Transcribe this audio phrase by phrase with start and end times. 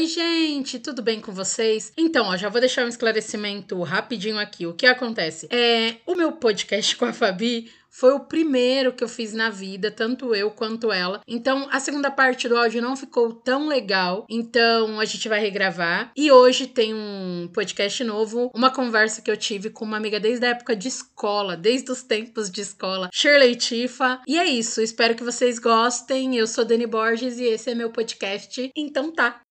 [0.00, 1.92] Oi, gente, tudo bem com vocês?
[1.94, 4.66] Então, ó, já vou deixar um esclarecimento rapidinho aqui.
[4.66, 5.46] O que acontece?
[5.50, 9.90] É, o meu podcast com a Fabi foi o primeiro que eu fiz na vida,
[9.90, 11.20] tanto eu quanto ela.
[11.28, 16.10] Então, a segunda parte do áudio não ficou tão legal, então a gente vai regravar.
[16.16, 20.46] E hoje tem um podcast novo, uma conversa que eu tive com uma amiga desde
[20.46, 24.22] a época de escola, desde os tempos de escola, Shirley Tifa.
[24.26, 26.38] E é isso, espero que vocês gostem.
[26.38, 28.70] Eu sou Dani Borges e esse é meu podcast.
[28.74, 29.42] Então tá.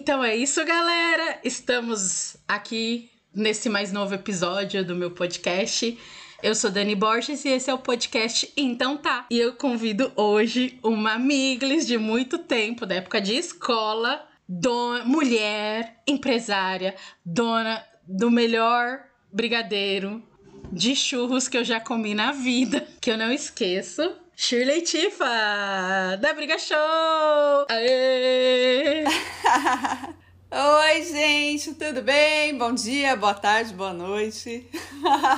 [0.00, 1.40] Então é isso, galera.
[1.42, 5.98] Estamos aqui nesse mais novo episódio do meu podcast.
[6.40, 9.26] Eu sou Dani Borges e esse é o podcast Então Tá.
[9.28, 16.00] E eu convido hoje uma amiglis de muito tempo, da época de escola, dona, mulher,
[16.06, 16.94] empresária,
[17.24, 19.00] dona do melhor
[19.32, 20.22] brigadeiro
[20.72, 24.12] de churros que eu já comi na vida, que eu não esqueço.
[24.36, 27.66] Shirley Tifa, da Briga Show!
[27.68, 29.04] Aê!
[30.50, 32.56] Oi, gente, tudo bem?
[32.56, 34.66] Bom dia, boa tarde, boa noite.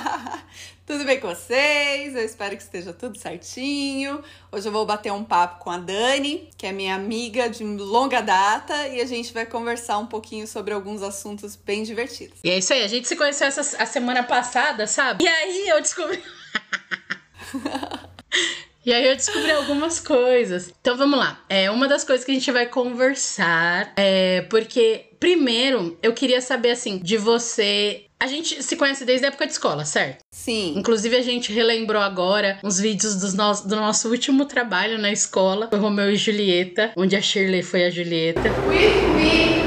[0.87, 2.15] tudo bem com vocês?
[2.15, 4.23] Eu espero que esteja tudo certinho.
[4.49, 8.21] Hoje eu vou bater um papo com a Dani, que é minha amiga de longa
[8.21, 12.39] data, e a gente vai conversar um pouquinho sobre alguns assuntos bem divertidos.
[12.41, 15.25] E é isso aí, a gente se conheceu essa, a semana passada, sabe?
[15.25, 16.23] E aí eu descobri.
[18.85, 20.73] E aí eu descobri algumas coisas.
[20.81, 21.39] Então vamos lá.
[21.47, 26.71] É uma das coisas que a gente vai conversar é porque primeiro eu queria saber
[26.71, 28.05] assim de você.
[28.19, 30.19] A gente se conhece desde a época de escola, certo?
[30.31, 30.73] Sim.
[30.77, 35.67] Inclusive a gente relembrou agora uns vídeos dos no do nosso último trabalho na escola,
[35.69, 38.49] foi Romeu e Julieta, onde a Shirley foi a Julieta.
[38.67, 39.60] With me.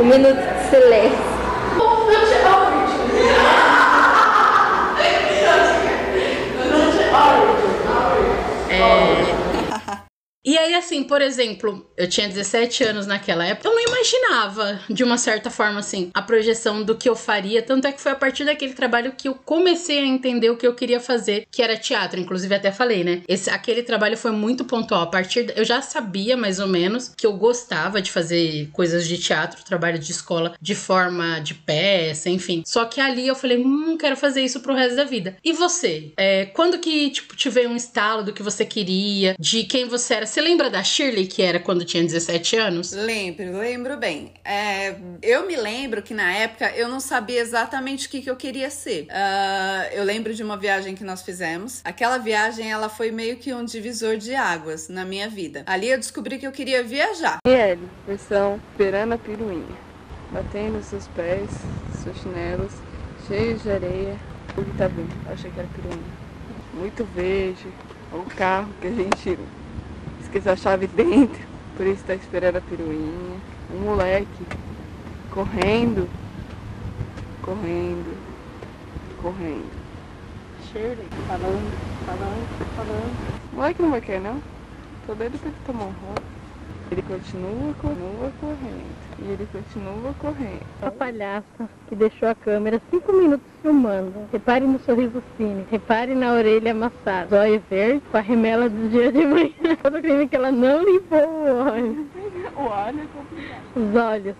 [0.00, 1.30] Um minuto de silêncio.
[8.70, 10.00] É...
[10.42, 15.04] E aí, assim, por exemplo, eu tinha 17 anos naquela época, eu não imaginava, de
[15.04, 17.60] uma certa forma, assim, a projeção do que eu faria.
[17.60, 20.66] Tanto é que foi a partir daquele trabalho que eu comecei a entender o que
[20.66, 22.18] eu queria fazer, que era teatro.
[22.18, 23.22] Inclusive, até falei, né?
[23.28, 25.02] Esse, aquele trabalho foi muito pontual.
[25.02, 25.52] A partir.
[25.54, 29.98] Eu já sabia, mais ou menos, que eu gostava de fazer coisas de teatro, trabalho
[29.98, 32.62] de escola, de forma de peça, enfim.
[32.64, 35.36] Só que ali eu falei, hum, quero fazer isso pro resto da vida.
[35.44, 36.12] E você?
[36.16, 40.14] É, quando que, tipo, te veio um estalo do que você queria, de quem você
[40.14, 40.26] era?
[40.26, 42.92] Você lembra da Shirley, que era quando tinha 17 anos?
[42.92, 44.32] Lembro, lembro bem.
[44.44, 48.36] É, eu me lembro que na época eu não sabia exatamente o que, que eu
[48.36, 49.06] queria ser.
[49.06, 51.80] Uh, eu lembro de uma viagem que nós fizemos.
[51.84, 55.64] Aquela viagem, ela foi meio que um divisor de águas na minha vida.
[55.66, 57.38] Ali eu descobri que eu queria viajar.
[57.46, 59.90] Miele, versão Perana Piruinha.
[60.30, 61.50] Batendo seus pés,
[62.04, 62.72] seus chinelos,
[63.26, 64.16] cheios de areia.
[64.56, 65.06] O que tá bem?
[65.28, 66.02] Achei que era piruinha.
[66.74, 67.66] Muito verde.
[68.12, 69.38] O carro que a gente
[70.20, 73.40] esqueceu a chave dentro, por isso tá esperando a piruinha.
[73.72, 74.44] Um moleque
[75.30, 76.08] correndo,
[77.42, 78.16] correndo,
[79.22, 79.70] correndo.
[80.72, 83.52] Shirley, falando, falando, falando.
[83.52, 84.42] O moleque não vai querer não?
[85.06, 86.39] Tô doido pra ele tomar um rolo.
[86.90, 89.00] Ele continua, continua correndo.
[89.20, 90.62] E ele continua correndo.
[90.82, 94.28] A palhaça que deixou a câmera cinco minutos filmando.
[94.32, 95.70] Repare no sorriso cínico.
[95.70, 97.28] Repare na orelha amassada.
[97.28, 99.52] Zóio verde com a remela do dia de manhã.
[99.82, 102.06] Todo crime que ela não limpou o olho.
[102.56, 103.62] O olho é complicado.
[103.76, 104.36] Os olhos.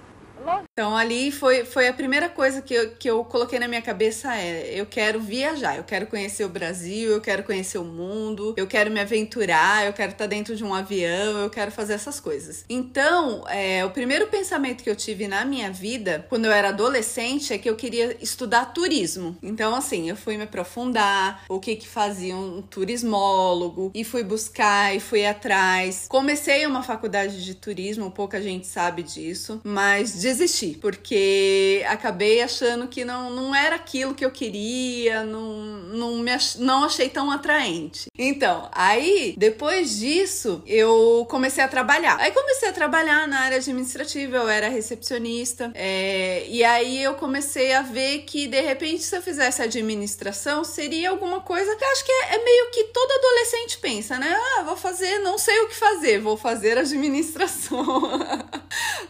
[0.81, 4.35] Então ali foi, foi a primeira coisa que eu, que eu coloquei na minha cabeça
[4.35, 8.67] é eu quero viajar, eu quero conhecer o Brasil, eu quero conhecer o mundo, eu
[8.67, 12.65] quero me aventurar, eu quero estar dentro de um avião, eu quero fazer essas coisas.
[12.67, 17.53] Então, é, o primeiro pensamento que eu tive na minha vida, quando eu era adolescente,
[17.53, 19.37] é que eu queria estudar turismo.
[19.43, 24.97] Então, assim, eu fui me aprofundar, o que que fazia um turismólogo, e fui buscar,
[24.97, 26.07] e fui atrás.
[26.09, 33.05] Comecei uma faculdade de turismo, pouca gente sabe disso, mas desisti, porque acabei achando que
[33.05, 35.53] não, não era aquilo que eu queria, não,
[35.93, 38.07] não, me ach, não achei tão atraente.
[38.19, 42.17] Então, aí, depois disso, eu comecei a trabalhar.
[42.21, 47.73] Aí comecei a trabalhar na área administrativa, eu era recepcionista, é, e aí eu comecei
[47.73, 52.13] a ver que, de repente, se eu fizesse administração, seria alguma coisa que acho que
[52.13, 54.37] é, é meio que todo adolescente pensa, né?
[54.57, 57.81] Ah, vou fazer, não sei o que fazer, vou fazer administração.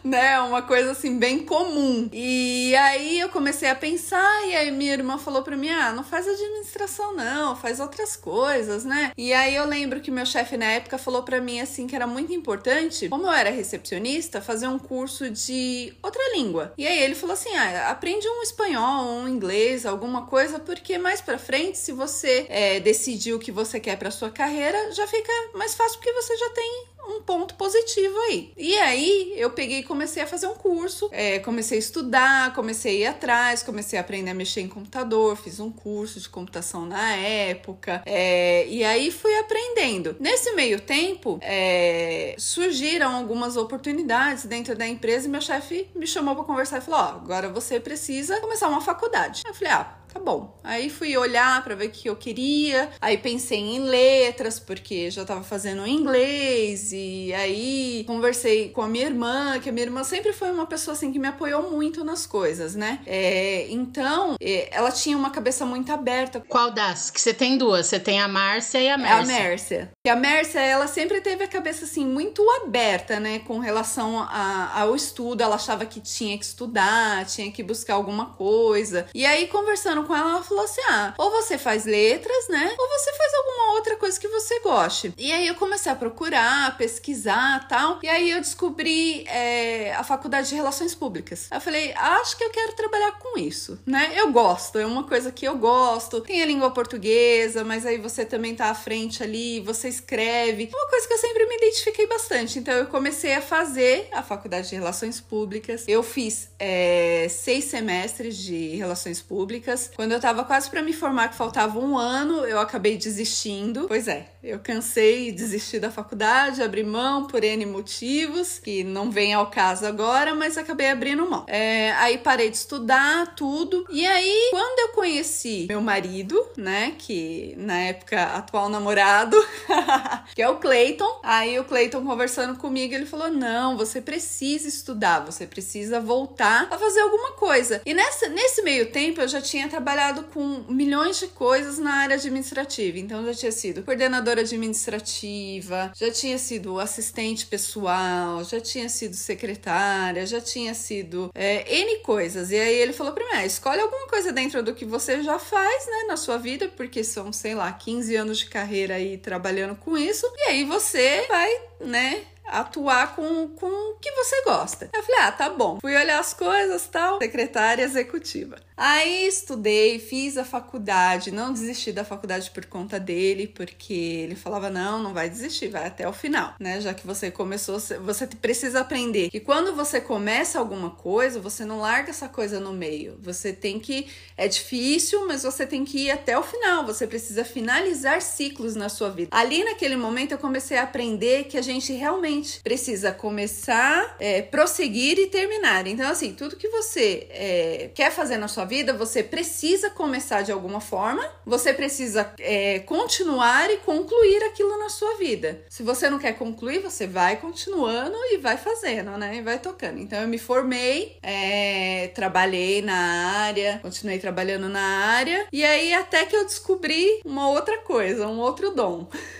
[0.05, 0.41] né?
[0.41, 2.09] Uma coisa assim bem comum.
[2.13, 6.05] E aí eu comecei a pensar e aí minha irmã falou para mim: "Ah, não
[6.05, 9.13] faz administração não, faz outras coisas, né?".
[9.17, 12.07] E aí eu lembro que meu chefe na época falou para mim assim que era
[12.07, 16.73] muito importante, como eu era recepcionista, fazer um curso de outra língua.
[16.77, 21.21] E aí ele falou assim: "Ah, aprende um espanhol, um inglês, alguma coisa, porque mais
[21.21, 25.33] para frente, se você é, decidir o que você quer para sua carreira, já fica
[25.55, 28.53] mais fácil porque você já tem um ponto positivo aí.
[28.57, 32.97] E aí eu peguei e comecei a fazer um curso, é, comecei a estudar, comecei
[32.97, 36.87] a ir atrás, comecei a aprender a mexer em computador, fiz um curso de computação
[36.87, 40.17] na época, é, e aí fui aprendendo.
[40.19, 46.35] Nesse meio tempo, é, surgiram algumas oportunidades dentro da empresa e meu chefe me chamou
[46.35, 49.43] para conversar e falou: Ó, oh, agora você precisa começar uma faculdade.
[49.47, 50.59] Eu falei: ah, tá bom.
[50.63, 52.91] Aí fui olhar para ver o que eu queria.
[53.01, 56.93] Aí pensei em letras, porque já tava fazendo inglês.
[56.93, 60.95] E aí conversei com a minha irmã, que a minha irmã sempre foi uma pessoa
[60.95, 63.01] assim que me apoiou muito nas coisas, né?
[63.07, 66.41] É, então, é, ela tinha uma cabeça muito aberta.
[66.49, 67.11] Qual das?
[67.11, 67.87] Que você tem duas.
[67.87, 69.33] Você tem a Márcia e a Mércia.
[69.33, 69.91] É a Mércia.
[70.03, 73.41] E a Mércia, ela sempre teve a cabeça assim muito aberta, né?
[73.41, 75.43] Com relação a, ao estudo.
[75.43, 79.07] Ela achava que tinha que estudar, tinha que buscar alguma coisa.
[79.15, 82.75] E aí, conversando com ela, ela falou assim: ah, ou você faz letras, né?
[82.79, 85.13] Ou você faz alguma outra coisa que você goste.
[85.19, 87.99] E aí eu comecei a procurar, pesquisar tal.
[88.03, 91.47] E aí eu descobri é, a faculdade de Relações Públicas.
[91.53, 94.15] Eu falei, acho que eu quero trabalhar com isso, né?
[94.17, 96.23] Eu gosto, é uma coisa que eu gosto.
[96.23, 100.71] Tem a língua portuguesa, mas aí você também tá à frente ali, você escreve.
[100.73, 102.59] Uma coisa que eu sempre me identifiquei bastante.
[102.59, 105.85] Então eu comecei a fazer a faculdade de Relações Públicas.
[105.87, 109.91] Eu fiz é, seis semestres de Relações Públicas.
[109.95, 113.87] Quando eu tava quase para me formar, que faltava um ano, eu acabei desistindo.
[113.87, 119.11] Pois é, eu cansei e desisti da faculdade, abri mão por N motivos, que não
[119.11, 121.45] vem ao caso agora, mas acabei abrindo mão.
[121.47, 123.87] É, aí parei de estudar tudo.
[123.91, 129.37] E aí, quando eu conheci meu marido, né, que na época atual namorado,
[130.35, 135.21] que é o Clayton, aí o Clayton conversando comigo, ele falou: "Não, você precisa estudar,
[135.21, 137.81] você precisa voltar a fazer alguma coisa".
[137.85, 142.17] E nessa, nesse meio tempo eu já tinha trabalhado com milhões de coisas na área
[142.17, 142.99] administrativa.
[142.99, 150.27] Então já tinha sido coordenadora administrativa, já tinha sido assistente pessoal, já tinha sido secretária,
[150.27, 152.51] já tinha sido é, N coisas.
[152.51, 155.39] E aí ele falou pra mim: ah, escolhe alguma coisa dentro do que você já
[155.39, 159.70] faz, né, na sua vida, porque são, sei lá, 15 anos de carreira aí trabalhando
[159.75, 160.27] com isso.
[160.37, 161.51] E aí você vai,
[161.81, 164.91] né, atuar com, com o que você gosta.
[164.93, 165.79] Eu falei, ah, tá bom.
[165.81, 168.57] Fui olhar as coisas tal, secretária executiva.
[168.83, 174.71] Aí estudei, fiz a faculdade, não desisti da faculdade por conta dele, porque ele falava:
[174.71, 176.81] não, não vai desistir, vai até o final, né?
[176.81, 181.81] Já que você começou, você precisa aprender que quando você começa alguma coisa, você não
[181.81, 183.19] larga essa coisa no meio.
[183.21, 184.07] Você tem que.
[184.35, 186.87] É difícil, mas você tem que ir até o final.
[186.87, 189.29] Você precisa finalizar ciclos na sua vida.
[189.31, 195.19] Ali naquele momento eu comecei a aprender que a gente realmente precisa começar, é, prosseguir
[195.19, 195.87] e terminar.
[195.87, 200.53] Então, assim, tudo que você é, quer fazer na sua vida, você precisa começar de
[200.53, 205.63] alguma forma, você precisa é, continuar e concluir aquilo na sua vida.
[205.69, 209.39] Se você não quer concluir, você vai continuando e vai fazendo, né?
[209.39, 209.99] E vai tocando.
[209.99, 212.95] Então eu me formei, é, trabalhei na
[213.41, 218.39] área, continuei trabalhando na área, e aí até que eu descobri uma outra coisa, um
[218.39, 219.09] outro dom.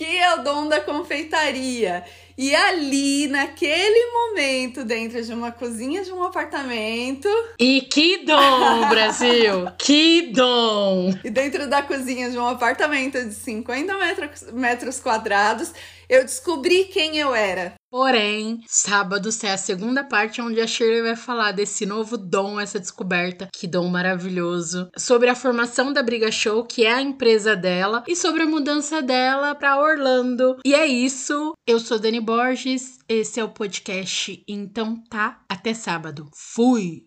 [0.00, 2.02] que é o dom da confeitaria.
[2.38, 7.28] E ali, naquele momento, dentro de uma cozinha de um apartamento.
[7.58, 9.66] E que dom, Brasil!
[9.76, 11.12] que dom!
[11.22, 15.70] E dentro da cozinha de um apartamento de 50 metros, metros quadrados,
[16.10, 17.74] eu descobri quem eu era.
[17.88, 22.80] Porém, sábado é a segunda parte onde a Shirley vai falar desse novo dom, essa
[22.80, 28.02] descoberta, que dom maravilhoso, sobre a formação da Briga Show, que é a empresa dela,
[28.08, 30.56] e sobre a mudança dela para Orlando.
[30.64, 31.52] E é isso.
[31.66, 35.40] Eu sou Dani Borges, esse é o podcast Então Tá.
[35.48, 36.28] Até sábado.
[36.34, 37.04] Fui!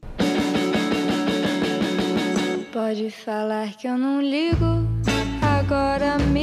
[2.72, 4.66] Pode falar que eu não ligo,
[5.42, 6.43] agora amigo,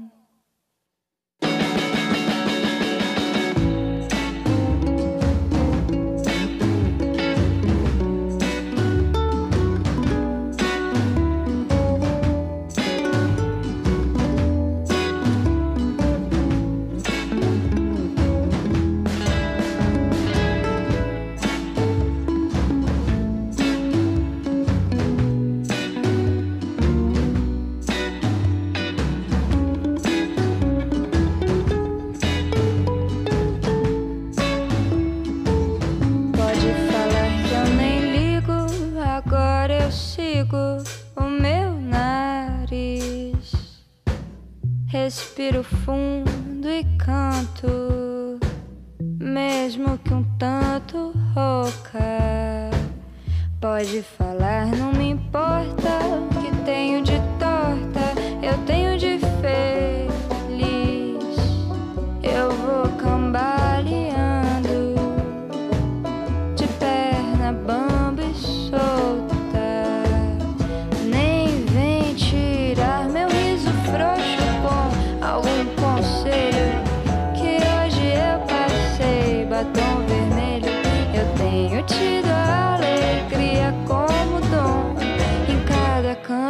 [45.13, 48.39] Respiro fundo e canto,
[49.19, 52.71] mesmo que um tanto rouca.
[53.59, 54.20] Pode falar,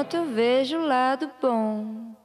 [0.02, 2.16] canto eu vejo o lado bom.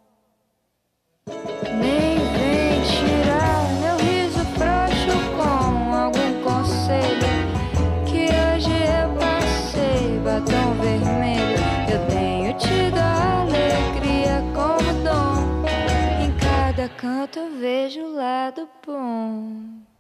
[1.79, 7.29] Nem vem tirar meu riso frouxo com algum conselho
[8.07, 11.59] que hoje eu passei batom vermelho.
[11.93, 15.67] Eu tenho tido a alegria como dom.
[16.25, 19.86] Em cada canto eu vejo o lado bom.